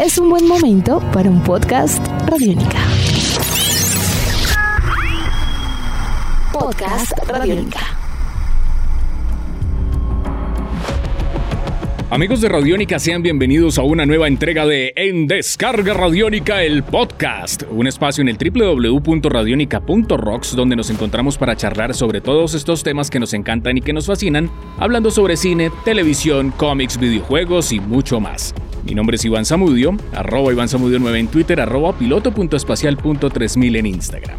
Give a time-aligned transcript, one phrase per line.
[0.00, 2.78] es un buen momento para un podcast Radiónica.
[6.52, 7.80] Podcast Radiónica.
[12.10, 17.62] Amigos de Radiónica, sean bienvenidos a una nueva entrega de En Descarga Radiónica, el podcast,
[17.70, 23.20] un espacio en el www.radionica.rocks donde nos encontramos para charlar sobre todos estos temas que
[23.20, 28.54] nos encantan y que nos fascinan, hablando sobre cine, televisión, cómics, videojuegos y mucho más.
[28.84, 34.38] Mi nombre es Iván Samudio, arroba Iván Samudio 9 en Twitter, arroba piloto.espacial.3000 en Instagram.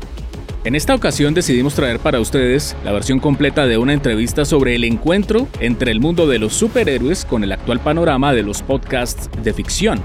[0.65, 4.83] En esta ocasión decidimos traer para ustedes la versión completa de una entrevista sobre el
[4.83, 9.53] encuentro entre el mundo de los superhéroes con el actual panorama de los podcasts de
[9.53, 10.01] ficción.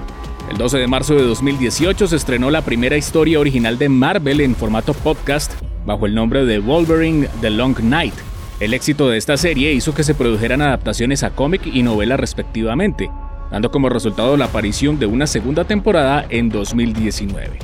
[0.49, 4.55] El 12 de marzo de 2018 se estrenó la primera historia original de Marvel en
[4.55, 5.51] formato podcast
[5.85, 8.13] bajo el nombre de Wolverine The Long Night.
[8.59, 13.09] El éxito de esta serie hizo que se produjeran adaptaciones a cómic y novela respectivamente,
[13.51, 17.59] dando como resultado la aparición de una segunda temporada en 2019.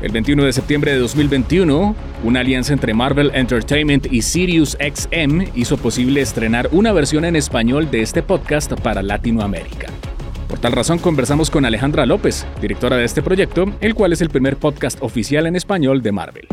[0.00, 5.76] El 21 de septiembre de 2021, una alianza entre Marvel Entertainment y Sirius XM hizo
[5.76, 9.88] posible estrenar una versión en español de este podcast para Latinoamérica.
[10.48, 14.30] Por tal razón conversamos con Alejandra López, directora de este proyecto, el cual es el
[14.30, 16.48] primer podcast oficial en español de Marvel.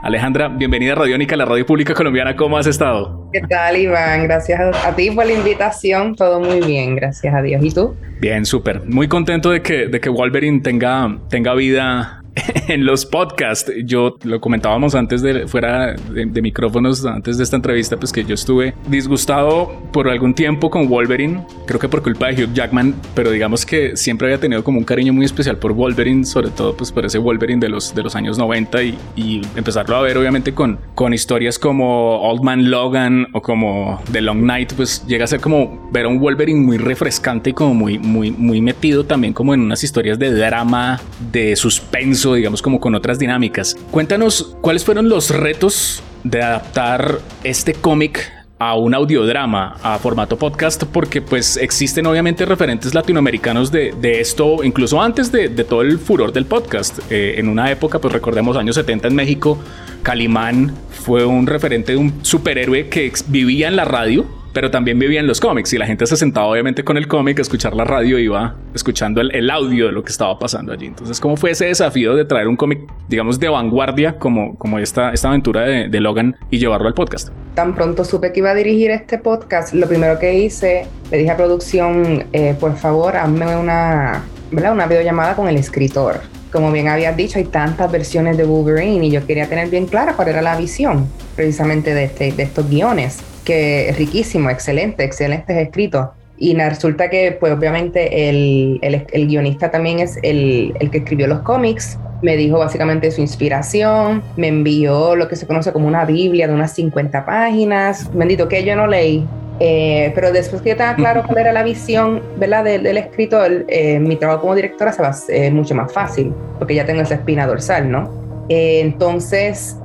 [0.00, 2.36] Alejandra, bienvenida a Radiónica, la radio pública colombiana.
[2.36, 3.28] ¿Cómo has estado?
[3.32, 4.22] ¿Qué tal, Iván?
[4.22, 6.14] Gracias a, ti por la invitación.
[6.14, 7.64] Todo muy bien, gracias a Dios.
[7.64, 7.96] ¿Y tú?
[8.20, 8.84] Bien, súper.
[8.86, 12.22] Muy contento de que, de que Wolverine tenga, tenga vida
[12.68, 13.72] en los podcasts.
[13.84, 18.34] Yo lo comentábamos antes de fuera de, micrófonos, antes de esta entrevista, pues que yo
[18.34, 21.44] estuve disgustado por algún tiempo con Wolverine.
[21.66, 24.84] Creo que por culpa de Hugh Jackman, pero digamos que siempre había tenido como un
[24.84, 28.14] cariño muy especial por Wolverine, sobre todo pues por ese Wolverine de los, de los
[28.14, 33.26] años 90 y, y empezarlo a ver obviamente con, con historias como Old Man Logan
[33.32, 36.78] o como The Long Night, pues llega a ser como ver a un Wolverine muy
[36.78, 41.00] refrescante y como muy, muy, muy metido también como en unas historias de drama,
[41.32, 43.76] de suspenso digamos como con otras dinámicas.
[43.90, 50.82] Cuéntanos cuáles fueron los retos de adaptar este cómic a un audiodrama, a formato podcast,
[50.84, 56.44] porque pues existen obviamente referentes latinoamericanos de, esto, incluso antes de, todo el furor del
[56.44, 56.98] podcast.
[57.10, 59.58] Eh, en una época, pues recordemos años 70 en México,
[60.02, 65.20] Calimán fue un referente de un superhéroe que vivía en la radio, pero también vivía
[65.20, 67.84] en los cómics y la gente se sentaba obviamente con el cómic a escuchar la
[67.84, 70.86] radio, iba escuchando el, audio de lo que estaba pasando allí.
[70.86, 75.12] Entonces, ¿cómo fue ese desafío de traer un cómic, digamos, de vanguardia como, como esta,
[75.12, 77.30] esta aventura de, Logan y llevarlo al podcast?
[77.54, 81.30] Tan pronto supe que iba a dirigir este podcast, lo primero que hice, le dije
[81.30, 84.22] a producción, eh, por favor, hazme una,
[84.52, 84.72] ¿verdad?
[84.72, 86.20] una videollamada con el escritor.
[86.52, 90.14] Como bien habías dicho, hay tantas versiones de Wolverine y yo quería tener bien clara
[90.14, 95.56] cuál era la visión precisamente de, este, de estos guiones que es riquísimo, excelente, excelentes
[95.56, 96.08] escritos.
[96.36, 101.40] Y resulta que, pues obviamente, el, el, guionista también es el, el, que escribió los
[101.40, 101.98] cómics.
[102.20, 106.52] Me dijo básicamente su inspiración, me envió lo que se conoce como una Biblia de
[106.52, 108.10] unas 50 páginas.
[108.12, 109.26] Bendito que yo no leí,
[109.60, 112.64] eh, pero después que yo tenga claro cuál era la visión ¿verdad?
[112.64, 116.32] Del, del escritor, eh, mi trabajo como directora se va a ser mucho más fácil,
[116.58, 118.46] porque ya tengo esa espina dorsal, ¿no?
[118.48, 119.76] Eh, entonces,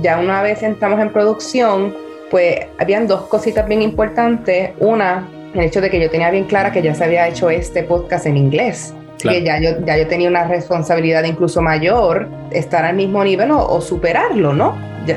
[0.00, 1.94] ya una vez entramos en producción,
[2.30, 4.70] pues habían dos cositas bien importantes.
[4.78, 7.82] Una, el hecho de que yo tenía bien clara que ya se había hecho este
[7.82, 8.94] podcast en inglés.
[9.22, 13.80] Que ya yo, ya yo tenía una responsabilidad incluso mayor, estar al mismo nivel o,
[13.80, 14.74] superarlo, ¿no?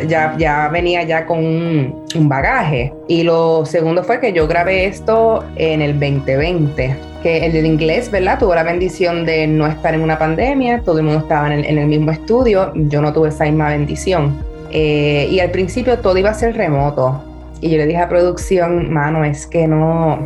[0.07, 2.93] Ya, ya, venía ya con un, un, bagaje.
[3.07, 8.09] Y lo segundo fue que yo grabé esto en el 2020, que el de inglés,
[8.09, 8.39] ¿verdad?
[8.39, 11.65] Tuvo la bendición de no estar en una pandemia, todo el mundo estaba en el,
[11.65, 14.37] en el mismo estudio, yo no tuve esa misma bendición.
[14.75, 17.23] Eh, y al principio todo iba a ser remoto.
[17.61, 20.19] Y yo le dije a producción, mano, es que no.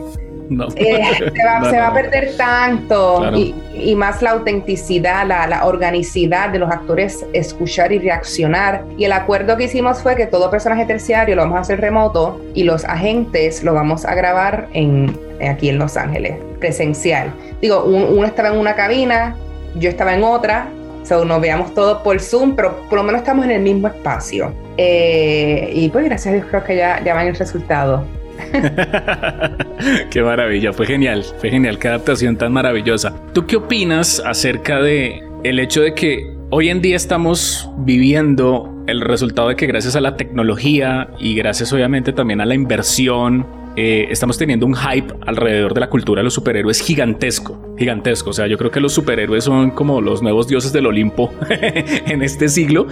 [0.75, 6.69] Eh, se, va, a perder tanto y, más la autenticidad, la, la, organicidad de los
[6.69, 8.84] actores escuchar y reaccionar.
[8.97, 12.41] Y el acuerdo que hicimos fue que todo personaje terciario lo vamos a hacer remoto
[12.53, 17.33] y los agentes lo vamos a grabar en, aquí en Los Ángeles, presencial.
[17.62, 19.36] Digo, uno estaba en una cabina,
[19.75, 20.69] yo estaba en otra
[21.07, 24.54] So, nos veamos todos por Zoom, pero por lo menos estamos en el mismo espacio.
[24.75, 28.04] Eh, y pues gracias a Dios creo que ya, ya van el resultado.
[30.10, 33.13] qué maravilla, fue genial, fue genial, qué adaptación tan maravillosa.
[33.34, 39.01] ¿Tú qué opinas acerca de el hecho de que hoy en día estamos viviendo el
[39.01, 43.45] resultado de que gracias a la tecnología y gracias obviamente también a la inversión
[43.80, 48.31] eh, estamos teniendo un hype alrededor de la cultura de los superhéroes gigantesco, gigantesco.
[48.31, 52.24] O sea, yo creo que los superhéroes son como los nuevos dioses del Olimpo en
[52.24, 52.88] este siglo,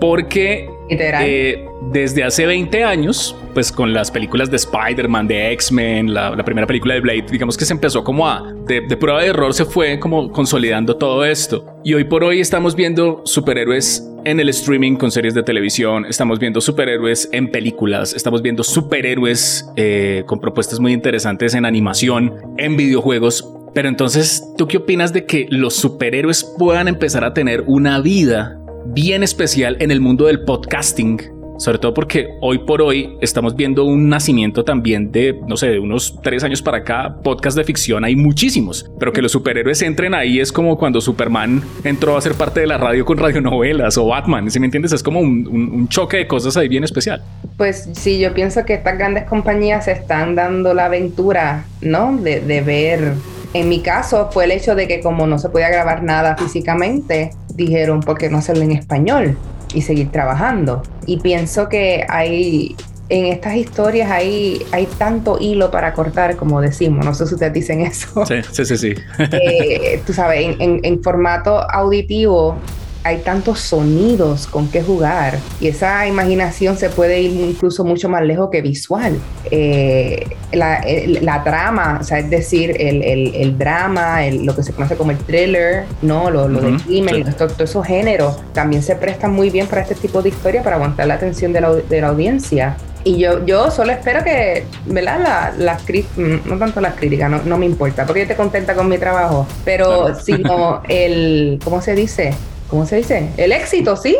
[0.00, 6.36] porque Eh, desde hace 20 años, pues con las películas de Spider-Man, de X-Men, la,
[6.44, 9.64] primera película de Blade, digamos que se empezó como a, de, prueba de error se
[9.64, 11.64] fue como consolidando todo esto.
[11.84, 16.38] Y hoy por hoy estamos viendo superhéroes en el streaming con series de televisión, estamos
[16.38, 22.76] viendo superhéroes en películas, estamos viendo superhéroes eh, con propuestas muy interesantes en animación, en
[22.76, 23.48] videojuegos.
[23.72, 28.59] Pero entonces, ¿tú qué opinas de que los superhéroes puedan empezar a tener una vida
[28.86, 31.40] bien especial en el mundo del podcasting?
[31.60, 35.78] sobre todo porque hoy por hoy estamos viendo un nacimiento también de, no sé, de
[35.78, 40.14] unos tres años para acá, podcast de ficción hay muchísimos, pero que los superhéroes entren
[40.14, 44.06] ahí es como cuando Superman entró a ser parte de la radio con radionovelas o
[44.06, 47.22] Batman, si me entiendes, es como un, choque de cosas ahí bien especial.
[47.58, 52.16] Pues sí, yo pienso que estas grandes compañías están dando la aventura, ¿no?
[52.16, 53.12] De, de ver
[53.52, 57.32] en mi caso fue el hecho de que como no se podía grabar nada físicamente,
[57.54, 59.36] dijeron, ¿por qué no hacerlo en español?
[59.74, 60.82] y seguir trabajando.
[61.06, 62.76] Y pienso que hay
[63.08, 67.04] en estas historias hay, hay tanto hilo para cortar, como decimos.
[67.04, 68.24] No sé si ustedes dicen eso.
[68.24, 68.76] Sí, sí, sí.
[68.76, 68.94] sí.
[69.32, 72.56] Eh, tú sabes, en, en, formato auditivo
[73.02, 78.22] hay tantos sonidos con que jugar y esa imaginación se puede ir incluso mucho más
[78.22, 79.18] lejos que visual.
[79.50, 80.84] Eh, la,
[81.22, 85.12] la, trama, o sea, es decir, el, el, el drama, lo que se conoce como
[85.12, 86.30] el thriller, ¿no?
[86.30, 90.22] Lo, lo del crimen, todos esos géneros también se prestan muy bien para este tipo
[90.22, 92.76] de historia para aguantar la atención de la, de la audiencia.
[93.02, 95.54] Y yo, yo solo espero que, ¿verdad?
[95.56, 98.88] las mm, no tanto las críticas, no, no, me importa, porque yo estoy contenta con
[98.88, 102.34] mi trabajo, pero sino el, ¿cómo se dice?
[102.70, 103.28] ¿Cómo se dice?
[103.36, 104.16] El éxito, sí,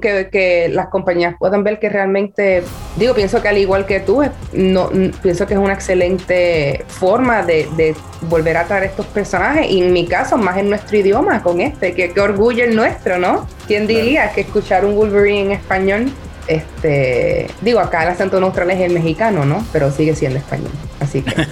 [0.00, 2.62] que, que, las compañías puedan ver que realmente,
[2.96, 4.22] digo, pienso que al igual que tú,
[4.52, 4.90] no,
[5.22, 9.92] pienso que es una excelente forma de, de volver a traer estos personajes, y en
[9.92, 13.46] mi caso, más en nuestro idioma, con este, que, orgullo el nuestro, ¿no?
[13.66, 16.12] ¿Quién diría que escuchar un Wolverine en español
[16.48, 19.64] este, digo, acá el acento neutral es el mexicano, ¿no?
[19.72, 20.72] Pero sigue siendo español.
[20.98, 21.46] Así que.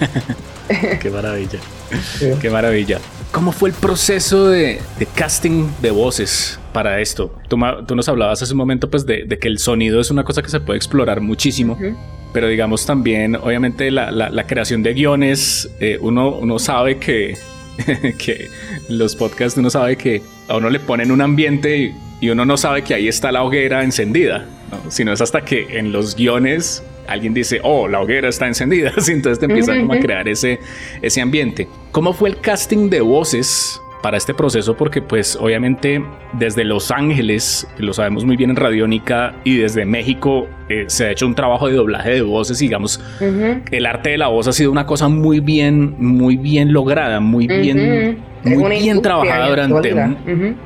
[0.99, 1.59] Qué maravilla.
[2.41, 2.99] Qué maravilla.
[3.31, 4.81] ¿Cómo fue el proceso de,
[5.15, 7.33] casting de voces para esto?
[7.47, 10.49] Tú, nos hablabas hace un momento pues de, que el sonido es una cosa que
[10.49, 11.77] se puede explorar muchísimo,
[12.33, 17.37] pero digamos también, obviamente la, creación de guiones, eh, uno, uno sabe que,
[18.17, 18.49] que
[18.89, 22.83] los podcasts uno sabe que a uno le ponen un ambiente y, uno no sabe
[22.83, 24.45] que ahí está la hoguera encendida,
[24.89, 29.39] sino es hasta que en los guiones alguien dice, oh, la hoguera está encendida, entonces
[29.39, 30.59] te empieza a crear ese,
[31.01, 31.67] ese ambiente.
[31.91, 34.75] ¿Cómo fue el casting de voces para este proceso?
[34.75, 36.03] Porque pues obviamente
[36.33, 41.11] desde Los Ángeles, lo sabemos muy bien en Radiónica, y desde México eh, se ha
[41.11, 43.01] hecho un trabajo de doblaje de voces, digamos,
[43.71, 47.47] el arte de la voz ha sido una cosa muy bien, muy bien lograda, muy
[47.47, 48.31] bien...
[48.43, 49.93] Muy bien trabajada durante,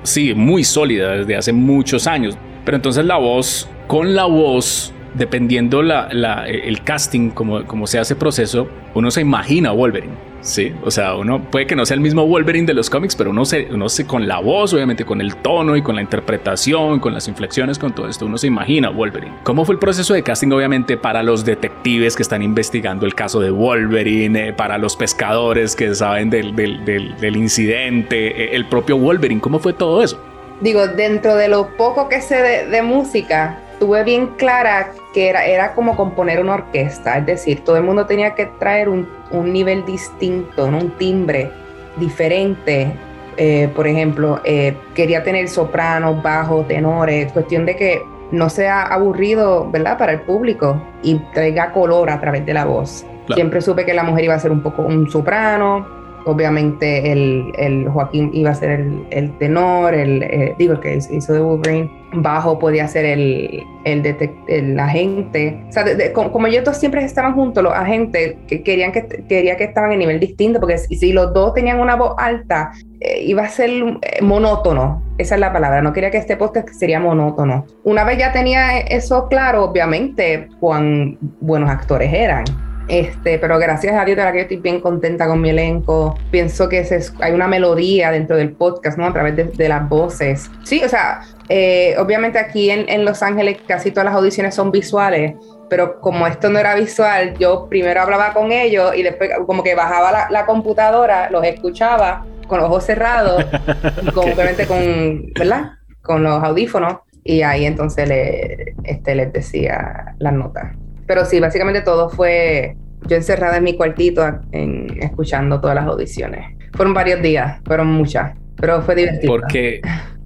[0.03, 2.37] sí, muy sólida desde hace muchos años.
[2.63, 6.09] Pero entonces la voz, con la voz dependiendo la,
[6.47, 10.13] el casting, como, como se hace proceso, uno se imagina Wolverine.
[10.41, 13.31] Sí, o sea, uno puede que no sea el mismo Wolverine de los cómics, pero
[13.31, 16.99] uno se, uno se con la voz, obviamente con el tono y con la interpretación,
[16.99, 19.33] con las inflexiones, con todo esto, uno se imagina Wolverine.
[19.43, 23.39] ¿Cómo fue el proceso de casting, obviamente, para los detectives que están investigando el caso
[23.39, 29.41] de Wolverine, eh, para los pescadores que saben del, del, incidente, eh, el propio Wolverine?
[29.41, 30.23] ¿Cómo fue todo eso?
[30.61, 35.73] Digo, dentro de lo poco que sé de música, tuve bien clara que era, era
[35.73, 39.85] como componer una orquesta, es decir, todo el mundo tenía que traer un, un nivel
[39.85, 41.51] distinto, un timbre
[41.97, 42.91] diferente.
[43.37, 48.01] Eh, por ejemplo, eh, quería tener sopranos, bajos, tenores, cuestión de que
[48.31, 49.97] no sea aburrido, ¿verdad?
[49.97, 53.05] Para el público y traiga color a través de la voz.
[53.33, 57.87] Siempre supe que la mujer iba a ser un poco un soprano, obviamente el, el
[57.89, 61.89] Joaquín iba a ser el, el tenor, el, eh, digo, el que hizo de Wolverine,
[62.13, 65.63] bajo podía ser el, el, el agente.
[65.69, 69.65] O sea, como, ellos dos siempre estaban juntos, los agentes que querían que, quería que
[69.65, 73.43] estaban en nivel distinto, porque si, si los dos tenían una voz alta, eh, iba
[73.43, 75.03] a ser eh, monótono.
[75.17, 75.81] Esa es la palabra.
[75.81, 77.65] No quería que este podcast sería monótono.
[77.83, 82.43] Una vez ya tenía eso claro, obviamente, cuán buenos actores eran.
[82.87, 86.17] Este, pero gracias a Dios, la que estoy bien contenta con mi elenco.
[86.31, 86.87] Pienso que
[87.19, 89.05] hay una melodía dentro del podcast, ¿no?
[89.07, 90.51] A través de, las voces.
[90.63, 95.33] Sí, o sea, eh, obviamente aquí en, Los Ángeles casi todas las audiciones son visuales,
[95.69, 99.73] pero como esto no era visual, yo primero hablaba con ellos y después como que
[99.73, 103.43] bajaba la, computadora, los escuchaba con los ojos cerrados,
[104.03, 105.71] y obviamente con, ¿verdad?
[106.03, 110.75] Con los audífonos y ahí entonces le, este, les decía las notas.
[111.05, 112.75] Pero sí, básicamente todo fue
[113.07, 116.55] yo encerrada en mi cuartito en, escuchando todas las audiciones.
[116.73, 119.31] Fueron varios días, fueron muchas, pero fue divertido.
[119.31, 119.81] Porque,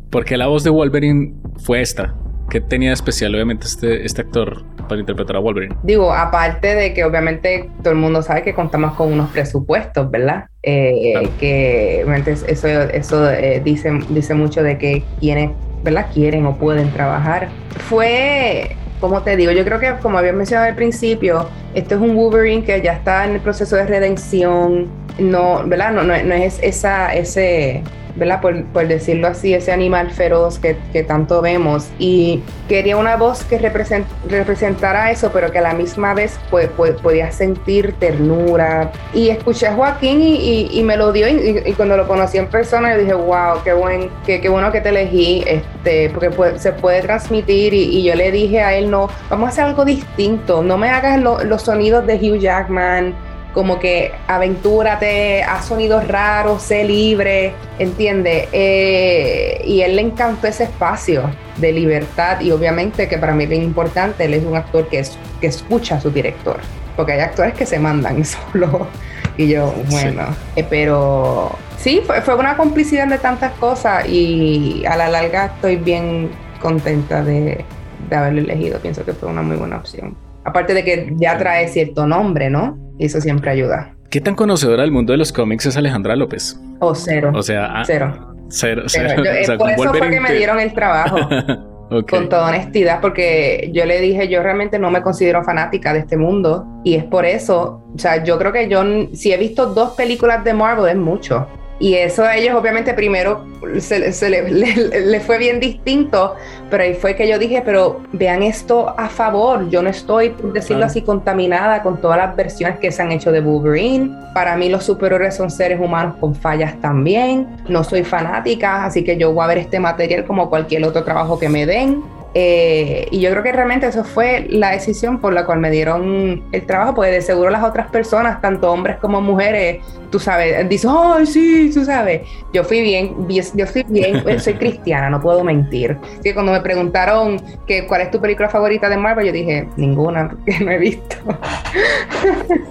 [0.09, 1.33] porque la voz de Wolverine
[1.63, 2.15] fue esta.
[2.49, 5.75] ¿Qué tenía de especial, obviamente, este, este actor para interpretar a Wolverine?
[5.83, 10.45] Digo, aparte de que obviamente todo el mundo sabe que contamos con unos presupuestos, ¿verdad?
[10.63, 15.51] Eh, Que obviamente eso, eso eh, dice, dice mucho de que quienes,
[15.83, 16.07] ¿verdad?
[16.11, 17.49] Quieren o pueden trabajar.
[17.87, 22.15] Fue como te digo, yo creo que como había mencionado al principio, esto es un
[22.15, 24.87] Wolverine que ya está en el proceso de redención,
[25.17, 25.91] no, ¿verdad?
[25.91, 27.83] No, no, no es esa, ese,
[28.19, 28.41] ¿verdad?
[28.41, 31.89] Por, decirlo así, ese animal feroz que, tanto vemos.
[31.97, 37.31] Y quería una voz que representara eso, pero que a la misma vez pues, podía
[37.31, 38.91] sentir ternura.
[39.13, 41.27] Y escuché a Joaquín y, me lo dio.
[41.27, 44.81] Y, cuando lo conocí en persona, yo dije, wow, qué, buen, qué, qué bueno que
[44.81, 47.73] te elegí, este, porque se puede transmitir.
[47.73, 50.61] Y, yo le dije a él, no, vamos a hacer algo distinto.
[50.61, 53.15] No me hagas los sonidos de Hugh Jackman
[53.53, 58.47] como que aventúrate, haz sonidos raros, sé libre, ¿entiendes?
[58.51, 63.49] Eh, y él le encantó ese espacio de libertad y obviamente que para mí es
[63.49, 66.59] bien importante, él es un actor que, es, que escucha a su director,
[66.95, 68.87] porque hay actores que se mandan solo.
[69.35, 70.23] Y yo, bueno,
[70.55, 75.77] eh, pero sí, fue, fue una complicidad de tantas cosas y a la larga estoy
[75.77, 76.29] bien
[76.61, 77.63] contenta de,
[78.09, 78.79] de haberlo elegido.
[78.79, 80.28] Pienso que fue una muy buena opción.
[80.45, 82.77] Aparte de que ya trae cierto nombre, ¿no?
[82.97, 83.95] Y eso siempre ayuda.
[84.09, 86.59] ¿Qué tan conocedora del mundo de los cómics es Alejandra López?
[86.79, 87.31] O cero.
[87.35, 88.35] O sea, ah, cero.
[88.49, 89.23] Cero, cero.
[89.23, 91.17] Eh, por eso fue que me dieron el trabajo.
[92.09, 96.17] Con toda honestidad, porque yo le dije, yo realmente no me considero fanática de este
[96.17, 99.95] mundo y es por eso, o sea, yo creo que yo, si he visto dos
[99.95, 101.47] películas de Marvel es mucho.
[101.79, 103.45] Y eso a ellos obviamente primero
[103.79, 106.35] se, le, fue bien distinto,
[106.69, 110.51] pero ahí fue que yo dije, pero vean esto a favor, yo no estoy, por
[110.51, 114.11] decirlo así, contaminada con todas las versiones que se han hecho de Wolverine.
[114.33, 119.17] Para mí los superhéroes son seres humanos con fallas también, no soy fanática, así que
[119.17, 123.19] yo voy a ver este material como cualquier otro trabajo que me den eh, y
[123.19, 126.95] yo creo que realmente eso fue la decisión por la cual me dieron el trabajo,
[126.95, 131.71] porque de seguro las otras personas, tanto hombres como mujeres, tú sabes, dicen, ay, sí,
[131.73, 132.21] tú sabes.
[132.53, 135.97] Yo fui bien, yo fui bien, soy cristiana, no puedo mentir.
[136.23, 140.29] que cuando me preguntaron que, cuál es tu película favorita de Marvel, yo dije, ninguna,
[140.29, 141.15] porque no he visto.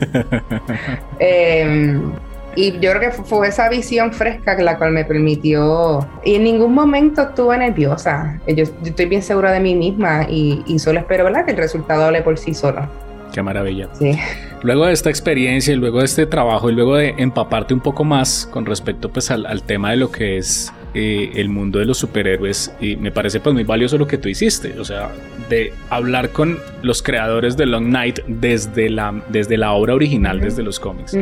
[1.19, 2.01] eh,
[2.57, 6.07] y yo creo que fue esa visión fresca la cual me permitió.
[6.25, 8.41] Y en ningún momento estuve nerviosa.
[8.49, 11.45] Yo, estoy bien segura de mí misma y, solo espero ¿verdad?
[11.45, 12.89] que el resultado hable por sí solo.
[13.33, 13.89] Qué maravilla.
[13.93, 14.19] Sí.
[14.63, 18.03] Luego de esta experiencia y luego de este trabajo y luego de empaparte un poco
[18.03, 21.99] más con respecto pues al, tema de lo que es eh, el mundo de los
[21.99, 25.11] superhéroes y me parece pues muy valioso lo que tú hiciste, o sea,
[25.49, 30.63] de hablar con los creadores de Long Night desde la, desde la obra original, desde
[30.63, 31.17] los cómics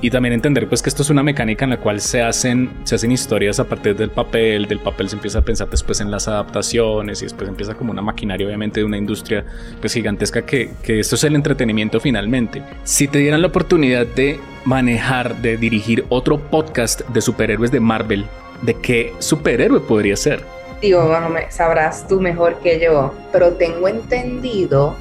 [0.00, 2.94] y también entender pues que esto es una mecánica en la cual se hacen, se
[2.94, 6.28] hacen historias a partir del papel, del papel se empieza a pensar después en las
[6.28, 9.44] adaptaciones y después empieza como una maquinaria obviamente de una industria
[9.80, 12.62] pues gigantesca que, que esto es el entretenimiento finalmente.
[12.84, 18.26] Si te dieran la oportunidad de manejar, de dirigir otro podcast de superhéroes de Marvel,
[18.62, 20.42] ¿de qué superhéroe podría ser?
[20.82, 21.10] Digo,
[21.48, 24.94] sabrás tú mejor que yo, pero tengo entendido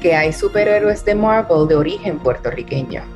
[0.00, 3.13] que hay superhéroes de Marvel de origen puertorriqueño.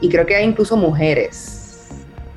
[0.00, 1.88] Y creo que hay incluso mujeres.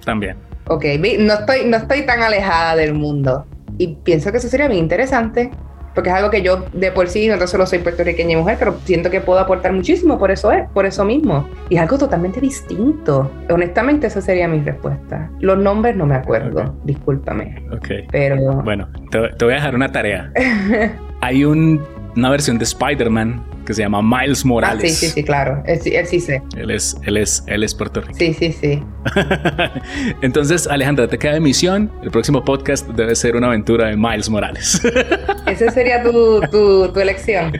[0.05, 0.37] También.
[0.67, 0.85] Ok,
[1.19, 3.45] no estoy, no estoy tan alejada del mundo.
[3.77, 5.51] Y pienso que eso sería bien interesante.
[5.95, 8.77] Porque es algo que yo de por sí no solo soy puertorriqueña y mujer, pero
[8.85, 11.49] siento que puedo aportar muchísimo por eso es, por eso mismo.
[11.69, 13.29] Y es algo totalmente distinto.
[13.49, 15.29] Honestamente, esa sería mi respuesta.
[15.39, 17.65] Los nombres no me acuerdo, discúlpame.
[17.73, 17.87] Ok.
[18.11, 18.61] Pero.
[18.63, 20.31] Bueno, te, te voy a dejar una tarea.
[21.21, 21.81] Hay un
[22.19, 24.83] una versión de Spider-Man que se llama Miles Morales.
[24.83, 25.63] Ah, sí, sí, sí, claro.
[25.65, 26.41] Él, sí sé.
[26.57, 27.77] Él es, él es, él es
[28.17, 28.83] Sí, sí, sí.
[30.21, 31.91] Entonces, Alejandra, te queda de misión.
[32.03, 34.81] El próximo podcast debe ser una aventura de Miles Morales.
[35.45, 37.53] Esa sería tu, tu, tu elección.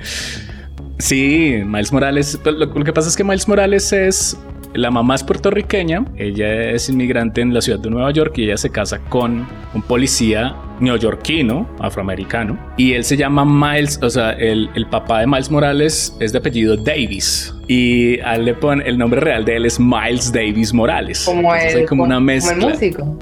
[0.98, 2.40] Sí, Miles Morales.
[2.44, 4.38] Lo, lo, que pasa es que Miles Morales es
[4.74, 8.58] la mamá es puertorriqueña, ella es inmigrante en la ciudad de Nueva York y ella
[8.58, 14.70] se casa con un policía neoyorquino, afroamericano, y él se llama Miles, o sea, el,
[14.76, 17.54] el papá de Miles Morales es de apellido Davis.
[17.70, 21.24] Y a él le ponen el nombre real de él es Miles Davis Morales.
[21.24, 22.56] Como, hay como, una mezcla.
[22.56, 23.20] Como el músico.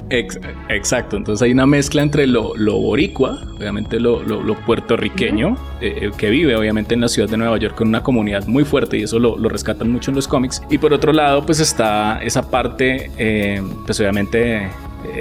[0.70, 1.18] exacto.
[1.18, 6.30] Entonces hay una mezcla entre lo, lo boricua, obviamente lo, lo, puertorriqueño, eh, eh, que
[6.30, 9.18] vive obviamente en la ciudad de Nueva York con una comunidad muy fuerte y eso
[9.18, 10.62] lo, lo rescatan mucho en los cómics.
[10.70, 14.66] Y por otro lado, pues está esa parte, eh, pues obviamente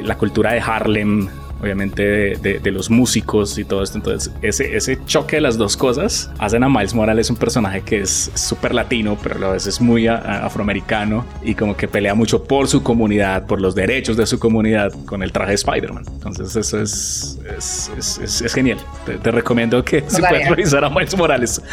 [0.03, 1.27] la cultura de Harlem
[1.61, 3.97] obviamente de, los músicos y todo esto.
[3.97, 8.01] Entonces, ese, ese choque de las dos cosas hacen a Miles Morales un personaje que
[8.01, 12.83] es súper latino, pero a veces muy afroamericano y como que pelea mucho por su
[12.83, 16.03] comunidad, por los derechos de su comunidad con el traje de Spider-Man.
[16.07, 18.79] Entonces, eso es, es, es, genial.
[19.05, 21.61] Te, recomiendo que si puedes revisar a Miles Morales.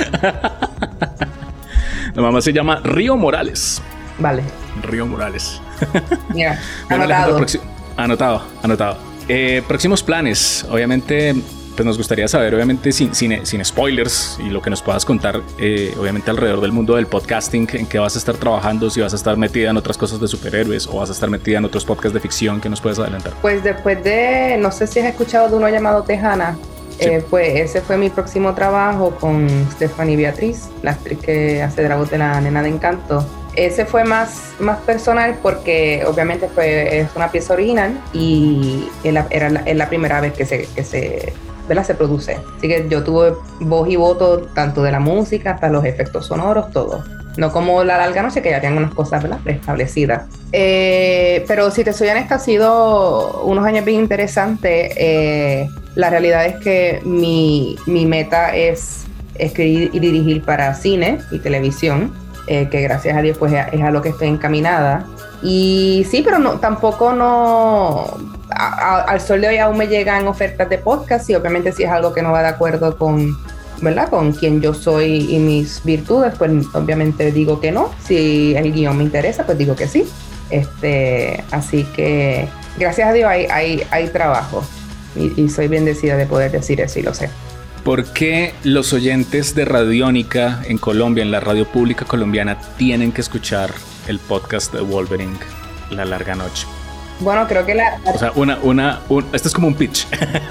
[2.14, 3.82] La mamá se llama Río Morales.
[4.18, 4.42] Vale.
[4.82, 5.60] Río Morales.
[6.88, 7.44] Anotado.
[7.96, 9.13] anotado, anotado.
[9.28, 10.66] Eh, próximos planes.
[10.70, 11.34] Obviamente,
[11.74, 15.94] pues nos gustaría saber, obviamente, sin, sin, spoilers y lo que nos puedas contar, eh,
[15.98, 19.16] obviamente, alrededor del mundo del podcasting, en qué vas a estar trabajando, si vas a
[19.16, 22.14] estar metida en otras cosas de superhéroes o vas a estar metida en otros podcasts
[22.14, 23.32] de ficción que nos puedes adelantar.
[23.42, 26.56] Pues después de, no sé si has escuchado de uno llamado Tejana,
[27.00, 32.10] eh, pues ese fue mi próximo trabajo con Stephanie Beatriz, la actriz que hace Dragos
[32.10, 33.26] de la Nena de Encanto.
[33.56, 39.26] Ese fue más, más personal porque obviamente fue, es una pieza original y era
[39.64, 41.32] es la primera vez que se, que se,
[41.84, 42.38] se produce.
[42.56, 46.70] Así que yo tuve voz y voto tanto de la música hasta los efectos sonoros,
[46.73, 47.04] todo.
[47.37, 49.38] No como la larga noche, que ya tenían unas cosas ¿verdad?
[49.42, 50.23] preestablecidas.
[50.52, 54.94] Eh, pero si te soy honesta, ha sido unos años bien interesantes.
[54.96, 59.04] Eh, la realidad es que mi, mi meta es
[59.37, 62.12] escribir y dirigir para cine y televisión,
[62.46, 65.06] eh, que gracias a Dios pues es a lo que estoy encaminada.
[65.42, 68.06] Y sí, pero no, tampoco no,
[68.50, 72.12] al sol de hoy aún me llegan ofertas de podcast y obviamente si es algo
[72.12, 73.36] que no va de acuerdo con,
[73.82, 74.08] ¿verdad?
[74.08, 77.90] Con quien yo soy y mis virtudes, pues obviamente digo que no.
[78.04, 80.06] Si el guion me interesa, pues digo que sí.
[80.50, 82.48] Este, así que
[82.78, 84.62] gracias a Dios hay, hay, hay trabajo
[85.16, 87.30] y, soy bendecida de poder decir eso y lo sé.
[87.84, 93.20] ¿Por qué los oyentes de Radiónica en Colombia, en la radio pública colombiana, tienen que
[93.20, 93.70] escuchar
[94.08, 95.36] el podcast de Wolverine,
[95.90, 96.66] La Larga Noche?
[97.20, 98.00] Bueno, creo que la...
[98.06, 99.00] O sea, una, una,
[99.34, 100.06] esto es como un pitch.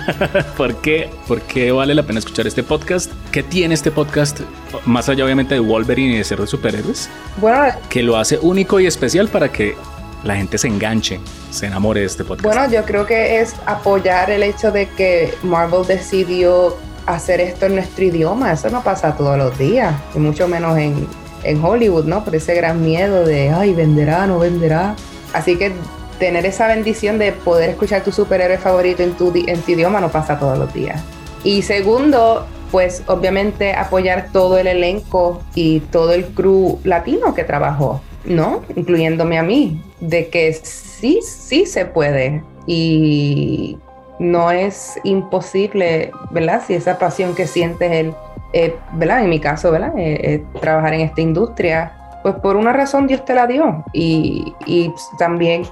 [0.57, 3.11] ¿Por, qué, ¿Por qué vale la pena escuchar este podcast?
[3.31, 4.41] ¿Qué tiene este podcast,
[4.85, 7.09] más allá obviamente de Wolverine y de ser de superhéroes?
[7.37, 7.73] Bueno...
[7.89, 9.75] Que lo hace único y especial para que
[10.23, 12.45] la gente se enganche, se enamore de este podcast?
[12.45, 17.75] Bueno, yo creo que es apoyar el hecho de que Marvel decidió hacer esto en
[17.75, 18.51] nuestro idioma.
[18.51, 21.07] Eso no pasa todos los días, y mucho menos en,
[21.43, 22.23] en Hollywood, ¿no?
[22.23, 24.95] Por ese gran miedo de, ay, venderá, no venderá.
[25.33, 25.73] Así que
[26.19, 30.09] tener esa bendición de poder escuchar tu superhéroe favorito en tu, en tu idioma no
[30.09, 31.01] pasa todos los días.
[31.43, 38.01] Y segundo, pues obviamente apoyar todo el elenco y todo el crew latino que trabajó.
[38.25, 38.63] ¿no?
[38.75, 43.77] Incluyéndome a mí, de que sí, sí se puede y
[44.19, 46.61] no es imposible, ¿verdad?
[46.65, 48.13] Si esa pasión que sientes, el,
[48.53, 49.23] eh, ¿verdad?
[49.23, 49.93] En mi caso, ¿verdad?
[49.97, 53.83] Eh, eh, trabajar en esta industria, pues por una razón Dios te la dio.
[53.91, 55.63] Y, y también,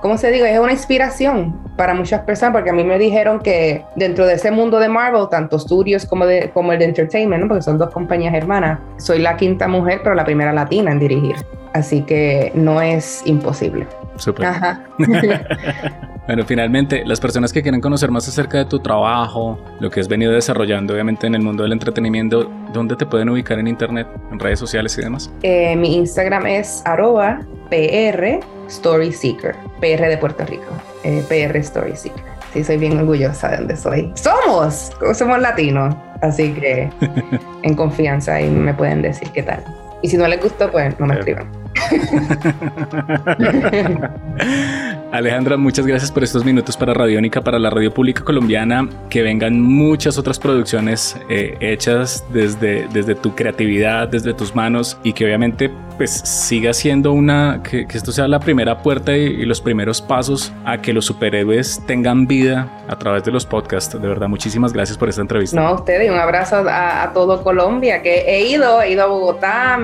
[0.00, 0.52] ¿cómo se dice?
[0.52, 4.50] Es una inspiración para muchas personas, porque a mí me dijeron que dentro de ese
[4.50, 8.34] mundo de Marvel, tanto Studios como, de, como el de Entertainment, porque son dos compañías
[8.34, 11.36] hermanas, soy la quinta mujer, pero la primera latina en dirigir.
[11.72, 13.86] Así que no es imposible.
[14.16, 14.46] Súper.
[14.46, 14.80] Ajá.
[16.26, 20.06] bueno, finalmente, las personas que quieren conocer más acerca de tu trabajo, lo que has
[20.06, 24.38] venido desarrollando, obviamente, en el mundo del entretenimiento, ¿dónde te pueden ubicar en internet, en
[24.38, 25.30] redes sociales y demás?
[25.42, 30.70] Eh, mi Instagram es arroba PR Story Seeker, PR de Puerto Rico,
[31.02, 32.22] eh, PR Story Seeker.
[32.52, 34.12] Sí, soy bien orgullosa de donde soy.
[34.14, 36.88] Somos, somos latinos, así que
[37.62, 39.64] en confianza y me pueden decir qué tal.
[40.02, 41.50] Y si no les gustó, pues no me escriban.
[45.12, 48.88] Alejandra, muchas gracias por estos minutos para Radiónica, para la radio pública colombiana.
[49.10, 55.12] Que vengan muchas otras producciones eh, hechas desde, desde tu creatividad, desde tus manos y
[55.12, 60.00] que obviamente pues siga siendo una, que, esto sea la primera puerta y, los primeros
[60.00, 64.00] pasos a que los superhéroes tengan vida a través de los podcasts.
[64.00, 65.60] De verdad, muchísimas gracias por esta entrevista.
[65.60, 69.74] No, a ustedes, un abrazo a, todo Colombia, que he ido, he ido a Bogotá,
[69.74, 69.78] a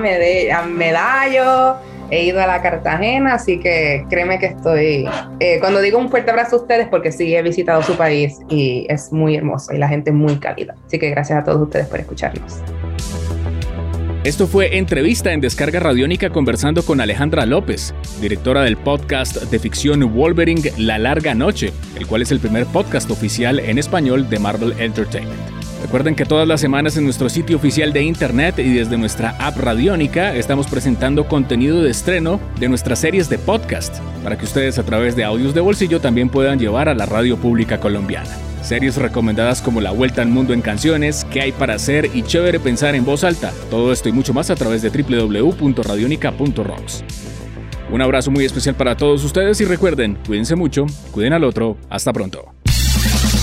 [0.65, 1.77] Medallo
[2.11, 5.07] he ido a la Cartagena, así que créeme que estoy,
[5.39, 8.85] eh, cuando digo un fuerte abrazo a ustedes, porque sí he visitado su país y
[8.89, 10.75] es muy hermoso y la gente muy cálida.
[10.85, 12.61] Así que gracias a todos ustedes por escucharnos.
[14.25, 20.13] Esto fue Entrevista en Descarga Radiónica conversando con Alejandra López, directora del podcast de ficción
[20.13, 24.73] Wolverine La Larga Noche, el cual es el primer podcast oficial en español de Marvel
[24.77, 25.58] Entertainment.
[25.81, 29.57] Recuerden que todas las semanas en nuestro sitio oficial de internet y desde nuestra app
[29.57, 34.83] radiónica estamos presentando contenido de estreno de nuestras series de podcast para que ustedes a
[34.83, 38.29] través de audios de bolsillo también puedan llevar a la radio pública colombiana.
[38.61, 42.59] Series recomendadas como La Vuelta al Mundo en Canciones, Qué hay para hacer y Chévere
[42.59, 43.53] Pensar en Voz Alta.
[43.69, 47.05] Todo esto y mucho más a través de www.radionica.rocks.
[47.91, 52.13] Un abrazo muy especial para todos ustedes y recuerden, cuídense mucho, cuiden al otro, hasta
[52.13, 52.53] pronto.